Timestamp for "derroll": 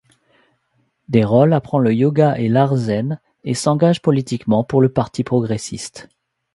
1.09-1.53